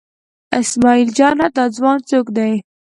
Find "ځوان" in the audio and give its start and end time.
1.75-1.97